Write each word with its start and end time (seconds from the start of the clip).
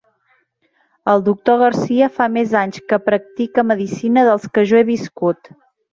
El 1.11 1.19
doctor 1.27 1.59
Garcia 1.63 2.09
fa 2.17 2.27
més 2.37 2.55
anys 2.63 2.81
que 2.93 3.01
practica 3.11 3.67
medicina 3.73 4.25
dels 4.31 4.49
que 4.57 4.65
jo 4.73 4.81
he 4.81 4.87
viscut. 4.93 5.53